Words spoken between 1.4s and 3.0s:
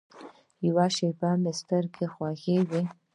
مې سترګې خوږې وې.